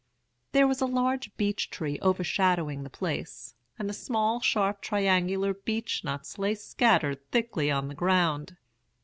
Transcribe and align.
"There 0.53 0.67
was 0.67 0.81
a 0.81 0.87
large 0.87 1.29
beech 1.37 1.69
tree 1.69 1.99
overshadowing 2.01 2.81
the 2.81 2.89
place, 2.89 3.53
and 3.77 3.87
the 3.87 3.93
small, 3.93 4.39
sharp, 4.39 4.81
triangular 4.81 5.53
beech 5.53 6.03
nuts 6.03 6.39
lay 6.39 6.55
scattered 6.55 7.29
thickly 7.29 7.69
on 7.69 7.87
the 7.87 7.93
ground. 7.93 8.57